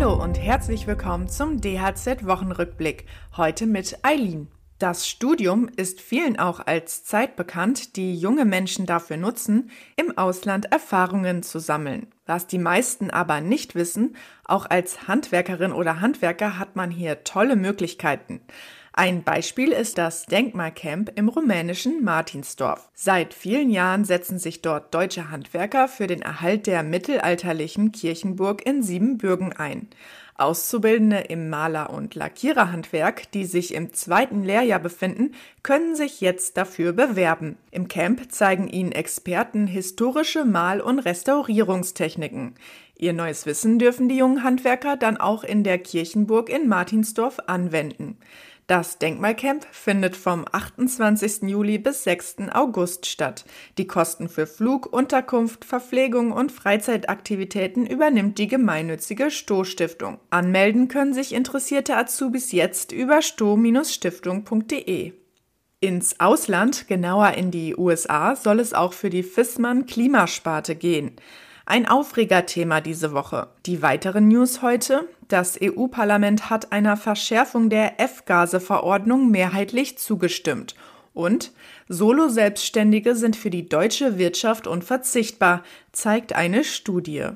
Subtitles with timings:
[0.00, 3.04] Hallo und herzlich willkommen zum DHZ Wochenrückblick.
[3.36, 4.48] Heute mit Eileen.
[4.78, 10.72] Das Studium ist vielen auch als Zeit bekannt, die junge Menschen dafür nutzen, im Ausland
[10.72, 12.06] Erfahrungen zu sammeln.
[12.24, 14.16] Was die meisten aber nicht wissen,
[14.46, 18.40] auch als Handwerkerin oder Handwerker hat man hier tolle Möglichkeiten.
[19.02, 22.90] Ein Beispiel ist das Denkmalcamp im rumänischen Martinsdorf.
[22.92, 28.82] Seit vielen Jahren setzen sich dort deutsche Handwerker für den Erhalt der mittelalterlichen Kirchenburg in
[28.82, 29.88] Siebenbürgen ein.
[30.36, 35.32] Auszubildende im Maler- und Lackiererhandwerk, die sich im zweiten Lehrjahr befinden,
[35.62, 37.56] können sich jetzt dafür bewerben.
[37.70, 42.54] Im Camp zeigen ihnen Experten historische Mal- und Restaurierungstechniken.
[42.98, 48.18] Ihr neues Wissen dürfen die jungen Handwerker dann auch in der Kirchenburg in Martinsdorf anwenden.
[48.70, 51.42] Das Denkmalcamp findet vom 28.
[51.50, 52.36] Juli bis 6.
[52.52, 53.44] August statt.
[53.78, 60.20] Die Kosten für Flug, Unterkunft, Verpflegung und Freizeitaktivitäten übernimmt die gemeinnützige Stoh-Stiftung.
[60.30, 65.14] Anmelden können sich interessierte Azubis jetzt über stoh-stiftung.de.
[65.80, 71.16] Ins Ausland, genauer in die USA, soll es auch für die Fissmann Klimasparte gehen.
[71.70, 73.46] Ein Aufregerthema diese Woche.
[73.64, 75.08] Die weiteren News heute.
[75.28, 80.74] Das EU-Parlament hat einer Verschärfung der F-Gase-Verordnung mehrheitlich zugestimmt.
[81.14, 81.52] Und
[81.86, 87.28] Solo-Selbstständige sind für die deutsche Wirtschaft unverzichtbar, zeigt eine Studie.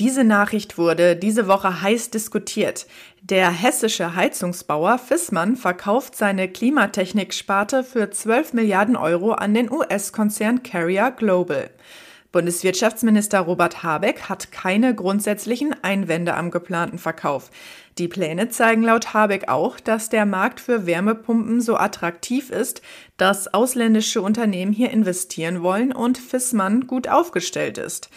[0.00, 2.88] Diese Nachricht wurde diese Woche heiß diskutiert.
[3.22, 11.12] Der hessische Heizungsbauer Fissmann verkauft seine Klimatechnik-Sparte für 12 Milliarden Euro an den US-Konzern Carrier
[11.12, 11.70] Global.
[12.30, 17.50] Bundeswirtschaftsminister Robert Habeck hat keine grundsätzlichen Einwände am geplanten Verkauf.
[17.96, 22.82] Die Pläne zeigen laut Habeck auch, dass der Markt für Wärmepumpen so attraktiv ist,
[23.16, 28.10] dass ausländische Unternehmen hier investieren wollen und Fissmann gut aufgestellt ist.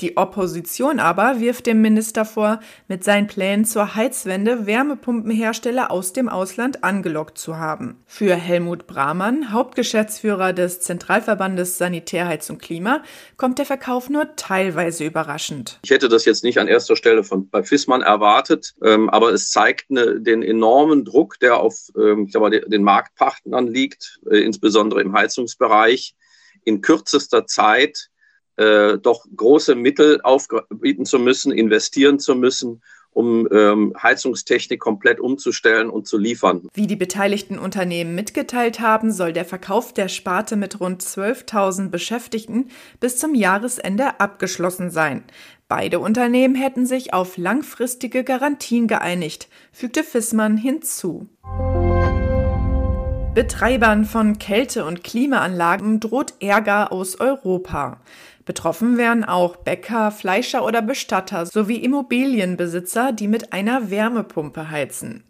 [0.00, 6.28] Die Opposition aber wirft dem Minister vor, mit seinen Plänen zur Heizwende Wärmepumpenhersteller aus dem
[6.28, 7.96] Ausland angelockt zu haben.
[8.06, 13.02] Für Helmut Brahmann, Hauptgeschäftsführer des Zentralverbandes Sanitärheizung Klima,
[13.36, 15.78] kommt der Verkauf nur teilweise überraschend.
[15.82, 19.50] Ich hätte das jetzt nicht an erster Stelle von, bei Fissmann erwartet, ähm, aber es
[19.50, 25.02] zeigt ne, den enormen Druck, der auf ähm, ich glaube, den Marktpartnern liegt, äh, insbesondere
[25.02, 26.14] im Heizungsbereich,
[26.64, 28.10] in kürzester Zeit
[28.56, 32.82] äh, doch große Mittel aufbieten zu müssen, investieren zu müssen,
[33.18, 36.68] um ähm, Heizungstechnik komplett umzustellen und zu liefern.
[36.72, 42.68] Wie die beteiligten Unternehmen mitgeteilt haben, soll der Verkauf der Sparte mit rund 12.000 Beschäftigten
[43.00, 45.24] bis zum Jahresende abgeschlossen sein.
[45.66, 51.28] Beide Unternehmen hätten sich auf langfristige Garantien geeinigt, fügte Fissmann hinzu.
[53.34, 58.00] Betreibern von Kälte- und Klimaanlagen droht Ärger aus Europa.
[58.48, 65.22] Betroffen wären auch Bäcker, Fleischer oder Bestatter sowie Immobilienbesitzer, die mit einer Wärmepumpe heizen.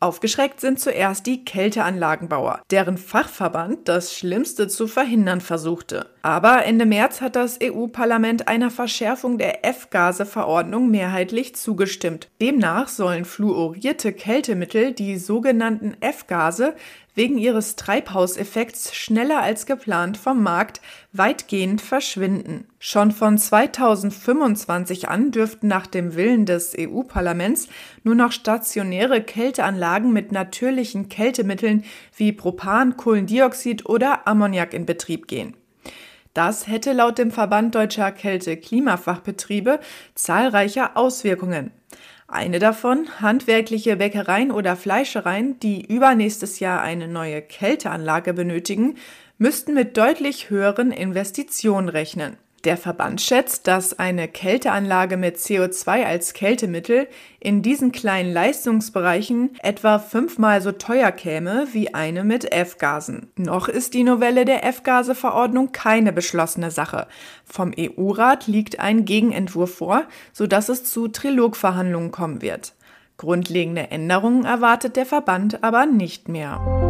[0.00, 6.06] Aufgeschreckt sind zuerst die Kälteanlagenbauer, deren Fachverband das Schlimmste zu verhindern versuchte.
[6.22, 12.28] Aber Ende März hat das EU-Parlament einer Verschärfung der F-Gase-Verordnung mehrheitlich zugestimmt.
[12.42, 16.74] Demnach sollen fluorierte Kältemittel, die sogenannten F-Gase,
[17.14, 20.82] wegen ihres Treibhauseffekts schneller als geplant vom Markt
[21.18, 22.66] weitgehend verschwinden.
[22.78, 27.68] Schon von 2025 an dürften nach dem Willen des EU-Parlaments
[28.02, 31.84] nur noch stationäre Kälteanlagen mit natürlichen Kältemitteln
[32.16, 35.56] wie Propan, Kohlendioxid oder Ammoniak in Betrieb gehen.
[36.34, 39.80] Das hätte laut dem Verband deutscher Kälte-Klimafachbetriebe
[40.14, 41.70] zahlreiche Auswirkungen.
[42.28, 48.96] Eine davon, handwerkliche Bäckereien oder Fleischereien, die übernächstes Jahr eine neue Kälteanlage benötigen,
[49.38, 52.36] müssten mit deutlich höheren Investitionen rechnen.
[52.66, 57.06] Der Verband schätzt, dass eine Kälteanlage mit CO2 als Kältemittel
[57.38, 63.30] in diesen kleinen Leistungsbereichen etwa fünfmal so teuer käme wie eine mit F-Gasen.
[63.36, 67.06] Noch ist die Novelle der F-Gase-Verordnung keine beschlossene Sache.
[67.44, 70.02] Vom EU-Rat liegt ein Gegenentwurf vor,
[70.32, 72.74] sodass es zu Trilogverhandlungen kommen wird.
[73.16, 76.85] Grundlegende Änderungen erwartet der Verband aber nicht mehr.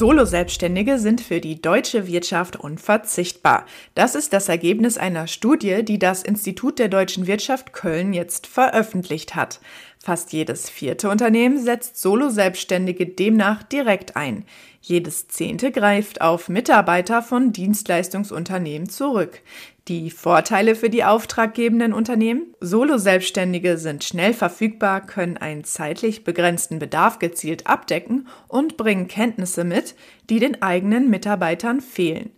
[0.00, 3.66] Solo-Selbstständige sind für die deutsche Wirtschaft unverzichtbar.
[3.94, 9.34] Das ist das Ergebnis einer Studie, die das Institut der deutschen Wirtschaft Köln jetzt veröffentlicht
[9.34, 9.60] hat.
[10.02, 14.46] Fast jedes vierte Unternehmen setzt Solo-Selbstständige demnach direkt ein.
[14.80, 19.42] Jedes zehnte greift auf Mitarbeiter von Dienstleistungsunternehmen zurück.
[19.88, 22.54] Die Vorteile für die auftraggebenden Unternehmen?
[22.60, 29.94] Solo-Selbstständige sind schnell verfügbar, können einen zeitlich begrenzten Bedarf gezielt abdecken und bringen Kenntnisse mit,
[30.28, 32.30] die den eigenen Mitarbeitern fehlen.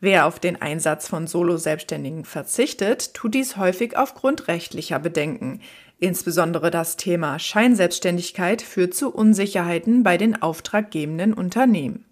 [0.00, 5.60] Wer auf den Einsatz von Solo-Selbstständigen verzichtet, tut dies häufig aufgrund rechtlicher Bedenken.
[5.98, 12.04] Insbesondere das Thema Scheinselbstständigkeit führt zu Unsicherheiten bei den auftraggebenden Unternehmen.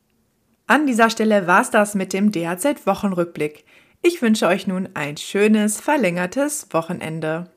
[0.66, 3.64] An dieser Stelle war's das mit dem DHZ-Wochenrückblick.
[4.08, 7.50] Ich wünsche euch nun ein schönes, verlängertes Wochenende.